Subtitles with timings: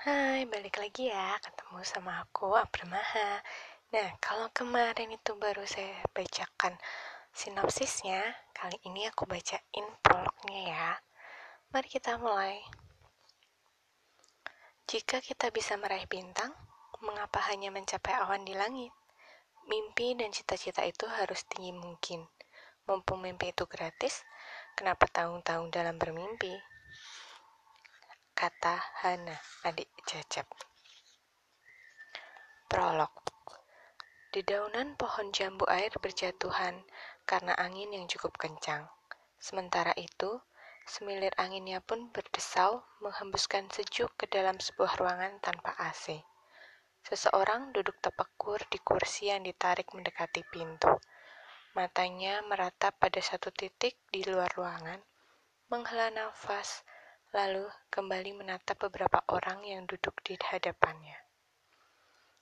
[0.00, 3.44] Hai, balik lagi ya, ketemu sama aku, Abramaha.
[3.92, 6.72] Nah, kalau kemarin itu baru saya bacakan
[7.36, 8.24] sinopsisnya,
[8.56, 10.88] kali ini aku bacain prolognya ya.
[11.68, 12.64] Mari kita mulai.
[14.88, 16.56] Jika kita bisa meraih bintang,
[17.04, 18.96] mengapa hanya mencapai awan di langit?
[19.68, 22.24] Mimpi dan cita-cita itu harus tinggi mungkin.
[22.88, 24.24] Mumpung mimpi itu gratis,
[24.80, 26.79] kenapa tahun-tahun dalam bermimpi?
[28.40, 29.36] Kata Hana,
[29.68, 30.48] adik Cecep.
[32.72, 33.12] Prolog
[34.32, 36.80] Dedaunan pohon jambu air berjatuhan
[37.28, 38.88] karena angin yang cukup kencang.
[39.36, 40.40] Sementara itu,
[40.88, 46.24] semilir anginnya pun berdesau menghembuskan sejuk ke dalam sebuah ruangan tanpa AC.
[47.04, 50.88] Seseorang duduk tepekur di kursi yang ditarik mendekati pintu.
[51.76, 55.04] Matanya meratap pada satu titik di luar ruangan,
[55.68, 56.88] menghela nafas,
[57.30, 57.62] lalu
[57.94, 61.14] kembali menatap beberapa orang yang duduk di hadapannya.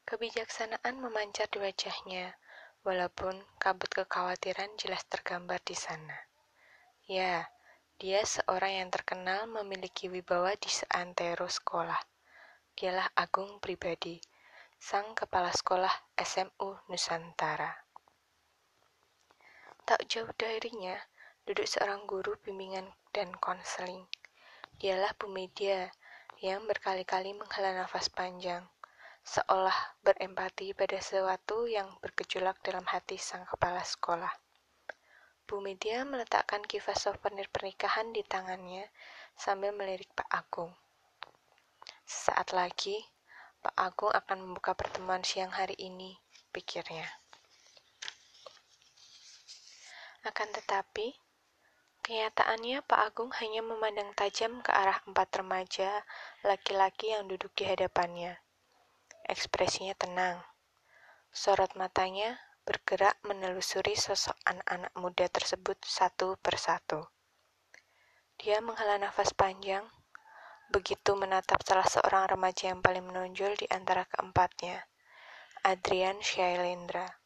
[0.08, 2.40] Kebijaksanaan memancar di wajahnya,
[2.88, 6.16] walaupun kabut kekhawatiran jelas tergambar di sana.
[7.04, 7.52] Ya,
[8.00, 12.00] dia seorang yang terkenal memiliki wibawa di seantero sekolah.
[12.72, 14.16] Dialah Agung pribadi,
[14.80, 17.76] sang kepala sekolah SMU Nusantara.
[19.84, 20.96] Tak jauh darinya,
[21.44, 24.08] duduk seorang guru bimbingan dan konseling
[24.78, 25.90] Dialah Bu Media
[26.38, 28.62] yang berkali-kali menghela nafas panjang,
[29.26, 29.74] seolah
[30.06, 34.30] berempati pada sesuatu yang bergejolak dalam hati sang kepala sekolah.
[35.50, 38.86] Bu Media meletakkan kipas souvenir pernikahan di tangannya
[39.34, 40.70] sambil melirik Pak Agung.
[42.06, 43.02] Sesaat lagi,
[43.58, 46.14] Pak Agung akan membuka pertemuan siang hari ini,
[46.54, 47.10] pikirnya.
[50.22, 51.18] Akan tetapi,
[52.08, 56.08] Kenyataannya, Pak Agung hanya memandang tajam ke arah empat remaja
[56.40, 58.32] laki-laki yang duduk di hadapannya.
[59.28, 60.40] Ekspresinya tenang.
[61.28, 67.04] Sorot matanya bergerak menelusuri sosok anak-anak muda tersebut satu persatu.
[68.40, 69.84] Dia menghela nafas panjang,
[70.72, 74.80] begitu menatap salah seorang remaja yang paling menonjol di antara keempatnya,
[75.60, 77.20] Adrian Shailendra.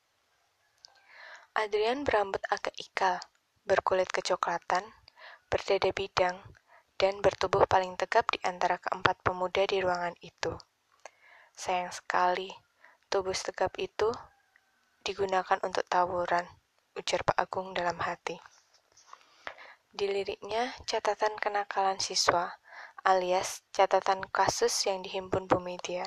[1.54, 3.22] Adrian berambut agak ikal,
[3.62, 4.82] berkulit kecoklatan,
[5.46, 6.38] berdada bidang,
[6.98, 10.54] dan bertubuh paling tegap di antara keempat pemuda di ruangan itu.
[11.54, 12.50] Sayang sekali,
[13.10, 14.10] tubuh tegap itu
[15.02, 16.46] digunakan untuk tawuran,
[16.94, 18.38] ujar Pak Agung dalam hati.
[19.92, 22.56] Di liriknya catatan kenakalan siswa,
[23.04, 26.06] alias catatan kasus yang dihimpun Bu Media.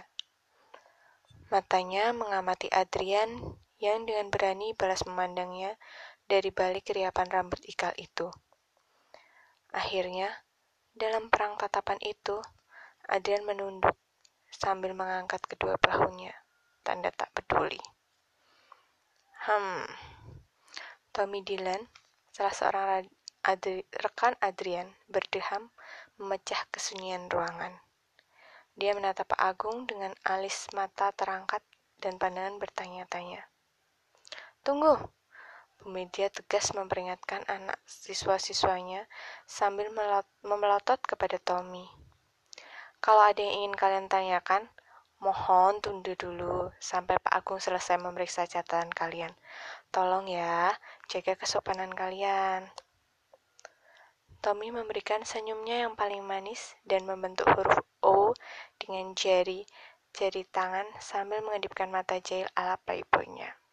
[1.54, 3.38] Matanya mengamati Adrian
[3.78, 5.78] yang dengan berani balas memandangnya
[6.26, 8.30] dari balik keriapan rambut ikal itu.
[9.70, 10.32] Akhirnya,
[10.96, 12.42] dalam perang tatapan itu,
[13.06, 13.94] Adrian menunduk
[14.50, 16.34] sambil mengangkat kedua bahunya,
[16.82, 17.82] tanda tak peduli.
[19.46, 19.86] Hmm,
[21.14, 21.86] Tommy Dylan,
[22.34, 23.06] salah seorang
[23.46, 25.70] Adri rekan Adrian, berdeham
[26.18, 27.78] memecah kesunyian ruangan.
[28.74, 31.62] Dia menatap Agung dengan alis mata terangkat
[32.02, 33.46] dan pandangan bertanya-tanya.
[34.66, 34.98] Tunggu,
[35.80, 39.06] Bu Media tegas memperingatkan anak siswa-siswanya
[39.46, 39.92] sambil
[40.44, 41.86] memelotot kepada Tommy.
[43.04, 44.66] Kalau ada yang ingin kalian tanyakan,
[45.22, 49.34] mohon tunda dulu sampai Pak Agung selesai memeriksa catatan kalian.
[49.94, 50.74] Tolong ya,
[51.12, 52.72] jaga kesopanan kalian.
[54.46, 58.38] Tommy memberikan senyumnya yang paling manis dan membentuk huruf O
[58.78, 59.66] dengan jari
[60.16, 63.65] jari tangan sambil mengedipkan mata jahil ala playboynya.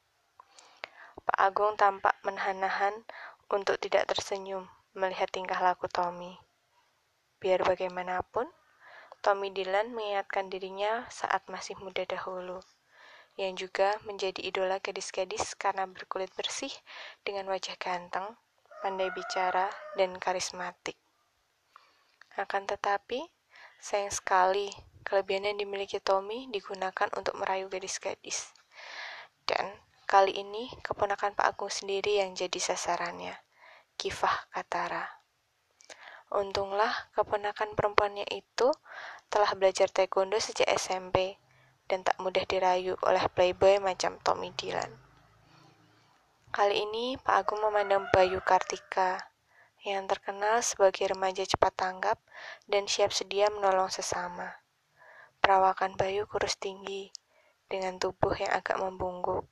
[1.23, 3.07] Pak Agung tampak menahan-nahan
[3.47, 6.35] untuk tidak tersenyum melihat tingkah laku Tommy.
[7.39, 8.51] Biar bagaimanapun,
[9.23, 12.59] Tommy Dylan mengingatkan dirinya saat masih muda dahulu,
[13.39, 16.75] yang juga menjadi idola gadis-gadis karena berkulit bersih
[17.23, 18.35] dengan wajah ganteng,
[18.83, 20.99] pandai bicara, dan karismatik.
[22.35, 23.23] Akan tetapi,
[23.79, 24.75] sayang sekali,
[25.07, 28.51] kelebihan yang dimiliki Tommy digunakan untuk merayu gadis-gadis.
[29.47, 29.71] Dan
[30.13, 33.33] Kali ini, keponakan Pak Agung sendiri yang jadi sasarannya.
[33.97, 35.09] Kifah Katara.
[36.29, 38.69] Untunglah keponakan perempuannya itu
[39.33, 41.41] telah belajar taekwondo sejak SMP
[41.89, 44.93] dan tak mudah dirayu oleh playboy macam Tommy Dylan.
[46.53, 49.33] Kali ini Pak Agung memandang Bayu Kartika
[49.81, 52.21] yang terkenal sebagai remaja cepat tanggap
[52.69, 54.61] dan siap sedia menolong sesama.
[55.41, 57.09] Perawakan Bayu kurus tinggi
[57.73, 59.49] dengan tubuh yang agak membungkuk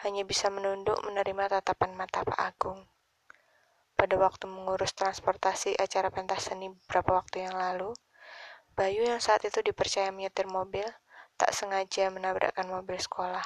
[0.00, 2.88] hanya bisa menunduk menerima tatapan mata Pak Agung.
[3.92, 7.92] Pada waktu mengurus transportasi acara pentas seni beberapa waktu yang lalu,
[8.72, 10.88] Bayu yang saat itu dipercaya menyetir mobil,
[11.36, 13.44] tak sengaja menabrakkan mobil sekolah.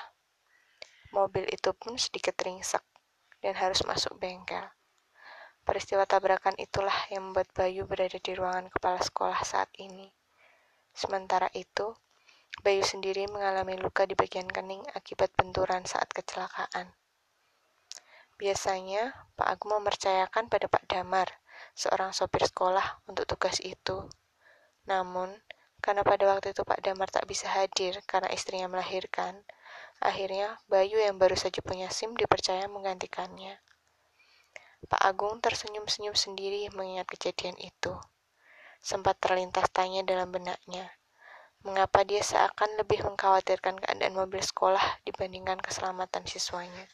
[1.10, 2.82] Mobil itu pun sedikit ringsek
[3.42, 4.62] dan harus masuk bengkel.
[5.64, 10.12] Peristiwa tabrakan itulah yang membuat Bayu berada di ruangan kepala sekolah saat ini.
[10.94, 11.98] Sementara itu,
[12.62, 16.94] Bayu sendiri mengalami luka di bagian kening akibat benturan saat kecelakaan.
[18.38, 21.26] Biasanya, Pak Agung mempercayakan pada Pak Damar,
[21.74, 24.06] seorang sopir sekolah, untuk tugas itu.
[24.86, 25.34] Namun,
[25.84, 29.42] karena pada waktu itu Pak Damar tak bisa hadir karena istrinya melahirkan,
[30.00, 33.60] akhirnya Bayu yang baru saja punya SIM dipercaya menggantikannya.
[34.84, 37.96] Pak Agung tersenyum-senyum sendiri mengingat kejadian itu.
[38.84, 40.92] Sempat terlintas tanya dalam benaknya,
[41.64, 46.84] mengapa dia seakan lebih mengkhawatirkan keadaan mobil sekolah dibandingkan keselamatan siswanya.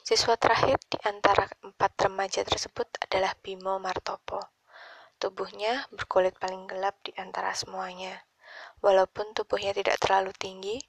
[0.00, 4.40] Siswa terakhir di antara empat remaja tersebut adalah Bimo Martopo.
[5.20, 8.24] Tubuhnya berkulit paling gelap di antara semuanya.
[8.80, 10.80] Walaupun tubuhnya tidak terlalu tinggi,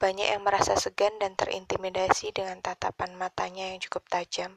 [0.00, 4.56] banyak yang merasa segan dan terintimidasi dengan tatapan matanya yang cukup tajam.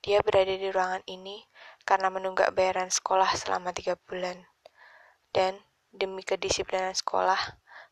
[0.00, 1.42] Dia berada di ruangan ini
[1.82, 4.46] karena menunggak bayaran sekolah selama tiga bulan.
[5.30, 5.62] Dan
[5.94, 7.38] demi kedisiplinan sekolah,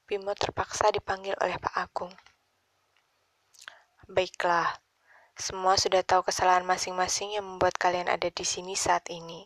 [0.09, 2.13] Bimo terpaksa dipanggil oleh Pak Agung.
[4.09, 4.81] Baiklah,
[5.37, 9.45] semua sudah tahu kesalahan masing-masing yang membuat kalian ada di sini saat ini.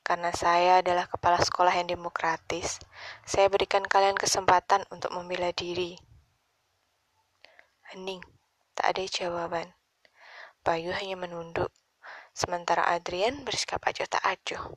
[0.00, 2.80] Karena saya adalah kepala sekolah yang demokratis,
[3.28, 6.00] saya berikan kalian kesempatan untuk membela diri.
[7.92, 8.24] Hening,
[8.72, 9.68] tak ada jawaban.
[10.64, 11.68] Bayu hanya menunduk,
[12.32, 14.72] sementara Adrian bersikap acuh tak acuh.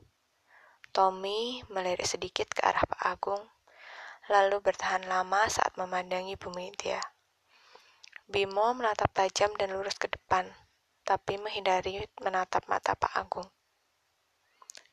[0.94, 3.42] Tommy melirik sedikit ke arah Pak Agung,
[4.30, 7.02] lalu bertahan lama saat memandangi Bu Media.
[8.30, 10.46] Bimo menatap tajam dan lurus ke depan,
[11.02, 13.50] tapi menghindari menatap mata Pak Agung.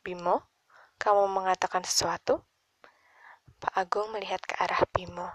[0.02, 0.42] Bimo,
[0.98, 2.42] kamu mengatakan sesuatu?
[3.62, 5.30] Pak Agung melihat ke arah Bimo.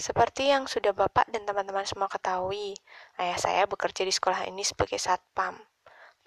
[0.00, 2.72] Seperti yang sudah Bapak dan teman-teman semua ketahui,
[3.20, 5.60] ayah saya bekerja di sekolah ini sebagai satpam.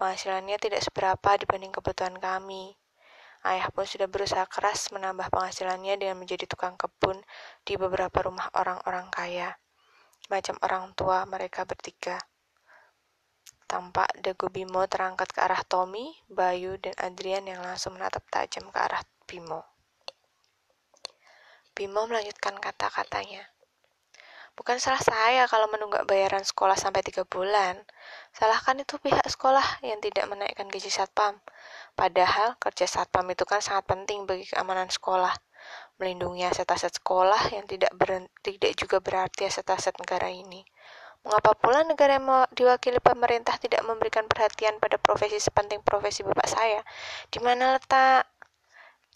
[0.01, 2.73] Penghasilannya tidak seberapa dibanding kebutuhan kami.
[3.45, 7.21] Ayah pun sudah berusaha keras menambah penghasilannya dengan menjadi tukang kebun
[7.61, 9.61] di beberapa rumah orang-orang kaya,
[10.25, 12.17] macam orang tua mereka bertiga.
[13.69, 18.81] Tampak dagu Bimo terangkat ke arah Tommy, Bayu, dan Adrian yang langsung menatap tajam ke
[18.81, 19.61] arah Bimo.
[21.77, 23.45] Bimo melanjutkan kata-katanya.
[24.51, 27.81] Bukan salah saya kalau menunggak bayaran sekolah sampai tiga bulan.
[28.35, 31.39] Salahkan itu pihak sekolah yang tidak menaikkan gaji satpam.
[31.95, 35.33] Padahal kerja satpam itu kan sangat penting bagi keamanan sekolah.
[35.97, 37.93] Melindungi aset-aset sekolah yang tidak,
[38.43, 40.67] tidak juga berarti aset-aset negara ini.
[41.21, 46.81] Mengapa pula negara yang diwakili pemerintah tidak memberikan perhatian pada profesi sepenting profesi bapak saya?
[47.29, 48.25] Di mana letak?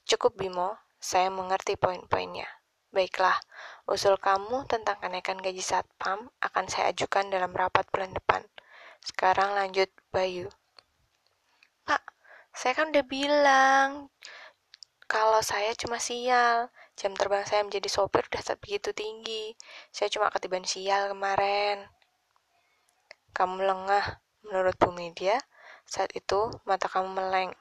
[0.06, 2.46] Cukup Bimo, saya mengerti poin-poinnya.
[2.95, 3.36] Baiklah,
[3.92, 8.39] usul kamu tentang kenaikan gaji satpam akan saya ajukan dalam rapat bulan depan.
[9.03, 10.47] Sekarang lanjut Bayu.
[11.83, 12.00] Pak,
[12.56, 14.07] saya kan udah bilang
[15.12, 16.71] kalau saya cuma sial.
[16.95, 19.51] Jam terbang saya menjadi sopir udah tak begitu tinggi.
[19.92, 21.83] Saya cuma ketiban sial kemarin.
[23.36, 25.36] Kamu lengah, menurut Bu Media.
[25.83, 27.51] Saat itu, mata kamu meleng.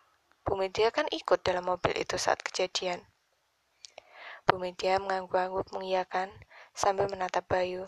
[0.47, 3.03] Bu Media kan ikut dalam mobil itu saat kejadian.
[4.45, 6.29] Bu Media mengangguk-angguk mengiyakan
[6.77, 7.83] sambil menatap Bayu.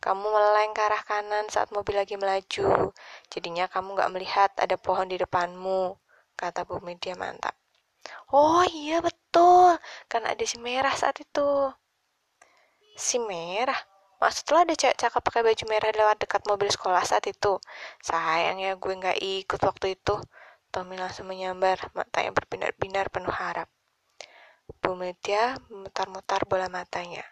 [0.00, 2.90] Kamu meleng ke arah kanan saat mobil lagi melaju.
[3.28, 5.94] Jadinya kamu gak melihat ada pohon di depanmu,
[6.34, 7.52] kata Bu Media mantap.
[8.32, 9.76] Oh iya betul,
[10.08, 11.68] kan ada si merah saat itu.
[12.96, 13.76] Si merah?
[14.20, 17.56] Maksud lo ada cewek cakep pakai baju merah lewat dekat mobil sekolah saat itu?
[18.04, 20.20] Sayang ya gue nggak ikut waktu itu.
[20.68, 23.66] Tommy langsung menyambar, matanya berbinar-binar penuh harap.
[24.78, 27.26] Bu memutar-mutar bola matanya.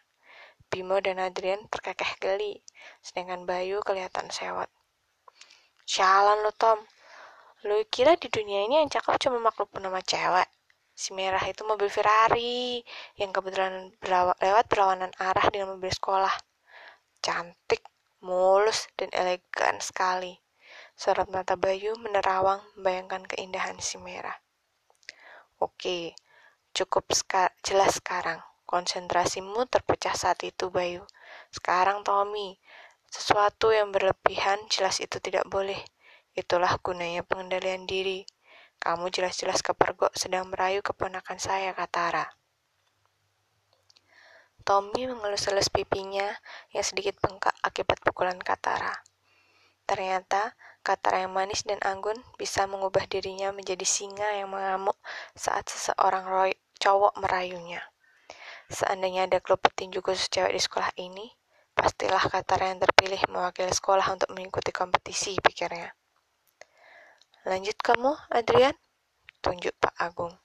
[0.67, 2.61] Bimo dan Adrian terkekeh geli,
[3.01, 4.69] sedangkan Bayu kelihatan sewot.
[5.87, 6.83] Sialan lo Tom,
[7.65, 10.51] lu kira di dunia ini yang cakep cuma makhluk bernama cewek?
[10.93, 12.83] Si merah itu mobil Ferrari
[13.17, 13.95] yang kebetulan
[14.43, 16.35] lewat berlawanan arah dengan mobil sekolah
[17.23, 17.83] cantik,
[18.21, 20.39] mulus, dan elegan sekali.
[20.99, 24.35] Sorot mata Bayu menerawang membayangkan keindahan si merah.
[25.63, 26.15] Oke,
[26.79, 28.39] cukup ska jelas sekarang.
[28.63, 31.03] Konsentrasimu terpecah saat itu, Bayu.
[31.51, 32.55] Sekarang, Tommy,
[33.11, 35.83] sesuatu yang berlebihan jelas itu tidak boleh.
[36.39, 38.23] Itulah gunanya pengendalian diri.
[38.79, 42.27] Kamu jelas-jelas kepergok sedang merayu keponakan saya, kata Ara.
[44.63, 46.31] Tommy mengelus-elus pipinya
[46.71, 48.95] yang sedikit bengkak akibat pukulan Katara.
[49.89, 50.55] Ternyata
[50.89, 54.97] Kata yang manis dan anggun bisa mengubah dirinya menjadi singa yang mengamuk
[55.37, 57.83] saat seseorang roy cowok merayunya.
[58.71, 61.27] Seandainya ada klub petinju khusus cewek di sekolah ini,
[61.75, 65.95] pastilah kata yang terpilih mewakili sekolah untuk mengikuti kompetisi, pikirnya.
[67.49, 68.77] Lanjut kamu, Adrian?
[69.41, 70.37] Tunjuk Pak Agung.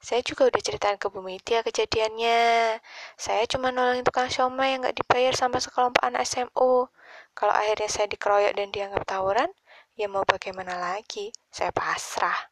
[0.00, 2.80] Saya juga udah ceritain ke Bu Media kejadiannya.
[3.20, 6.88] Saya cuma nolongin tukang siomay yang gak dibayar sama sekelompok anak SMU.
[7.36, 9.52] Kalau akhirnya saya dikeroyok dan dianggap tawuran,
[9.96, 11.32] ya mau bagaimana lagi?
[11.52, 12.48] Saya pasrah.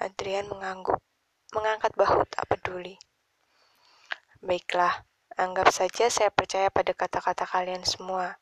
[0.00, 0.96] Adrian mengangguk,
[1.50, 2.94] mengangkat bahu tak peduli.
[4.40, 5.04] Baiklah,
[5.34, 8.38] anggap saja saya percaya pada kata-kata kalian semua.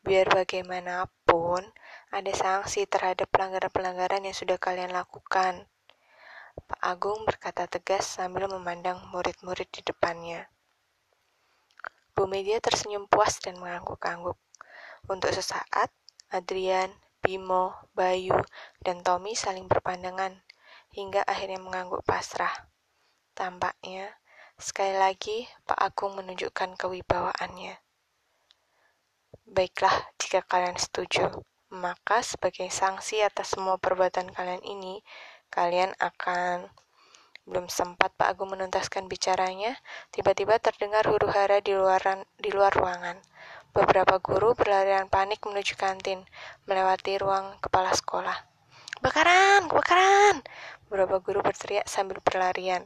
[0.00, 1.62] Biar bagaimanapun,
[2.10, 5.68] ada sanksi terhadap pelanggaran-pelanggaran yang sudah kalian lakukan.
[6.66, 10.50] Pak Agung berkata tegas sambil memandang murid-murid di depannya.
[12.14, 14.38] Bu Media tersenyum puas dan mengangguk-angguk.
[15.06, 15.90] Untuk sesaat,
[16.30, 16.90] Adrian,
[17.22, 18.36] Bimo, Bayu,
[18.82, 20.42] dan Tommy saling berpandangan,
[20.94, 22.70] hingga akhirnya mengangguk pasrah.
[23.34, 24.10] Tampaknya,
[24.58, 27.78] sekali lagi Pak Agung menunjukkan kewibawaannya.
[29.50, 35.02] Baiklah, jika kalian setuju, maka sebagai sanksi atas semua perbuatan kalian ini,
[35.50, 36.70] Kalian akan
[37.42, 39.74] belum sempat Pak Agung menuntaskan bicaranya,
[40.14, 43.18] tiba-tiba terdengar huru hara di, luaran, di luar ruangan.
[43.74, 46.22] Beberapa guru berlarian panik menuju kantin,
[46.70, 48.49] melewati ruang kepala sekolah.
[49.00, 49.64] Kebakaran!
[49.64, 50.44] Kebakaran!
[50.84, 52.84] Beberapa guru berteriak sambil berlarian.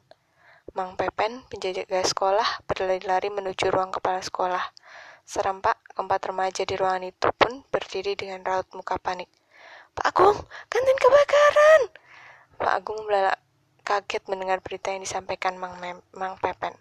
[0.70, 4.62] Mang Pepen, penjaga sekolah, berlari-lari menuju ruang kepala sekolah.
[5.26, 9.26] Serempak, keempat remaja di ruangan itu pun berdiri dengan raut muka panik.
[9.90, 10.38] Pak Agung,
[10.70, 11.82] kantin kebakaran!
[12.62, 13.42] Pak Agung melalak
[13.82, 16.78] kaget mendengar berita yang disampaikan Mang, Mem Mang Pepen.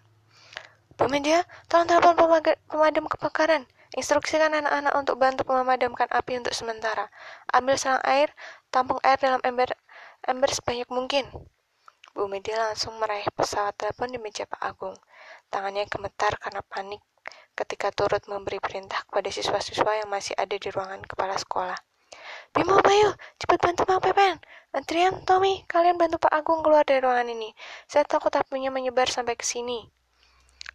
[0.94, 2.14] Bu Media, tolong telepon
[2.70, 3.66] pemadam kebakaran.
[3.94, 7.06] Instruksikan anak-anak untuk bantu memadamkan api untuk sementara.
[7.54, 8.34] Ambil selang air,
[8.74, 9.70] tampung air dalam ember
[10.26, 11.30] ember sebanyak mungkin.
[12.14, 14.94] Bu Media langsung meraih pesawat telepon di meja Pak Agung.
[15.50, 17.02] Tangannya gemetar karena panik
[17.54, 21.78] ketika turut memberi perintah kepada siswa-siswa yang masih ada di ruangan kepala sekolah.
[22.54, 24.38] Bimo, Bayu, cepat bantu Bang Pepen.
[24.74, 27.54] Adrian, Tommy, kalian bantu Pak Agung keluar dari ruangan ini.
[27.86, 29.86] Saya takut apinya menyebar sampai ke sini.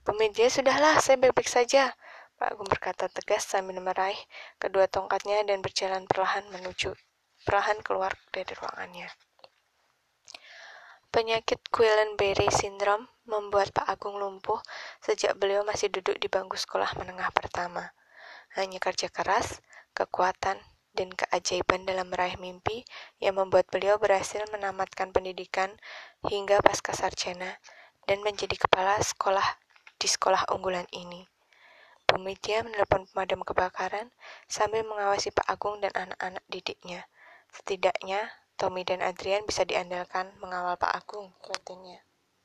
[0.04, 1.96] Bu Media, sudahlah, saya baik-baik saja.
[2.40, 4.18] Pak Agung berkata tegas sambil meraih
[4.56, 6.96] kedua tongkatnya dan berjalan perlahan menuju
[7.44, 9.12] perlahan keluar dari ruangannya.
[11.10, 14.62] Penyakit Guillain-Barré syndrome membuat Pak Agung lumpuh
[15.02, 17.92] sejak beliau masih duduk di bangku sekolah menengah pertama.
[18.54, 19.58] Hanya kerja keras,
[19.98, 20.62] kekuatan,
[20.94, 22.86] dan keajaiban dalam meraih mimpi
[23.18, 25.74] yang membuat beliau berhasil menamatkan pendidikan
[26.30, 27.58] hingga pasca sarjana
[28.06, 29.46] dan menjadi kepala sekolah
[29.98, 31.26] di sekolah unggulan ini.
[32.10, 34.10] Bu Media menelepon pemadam kebakaran
[34.50, 37.06] sambil mengawasi Pak Agung dan anak-anak didiknya.
[37.54, 42.09] Setidaknya, Tommy dan Adrian bisa diandalkan mengawal Pak Agung rutinnya.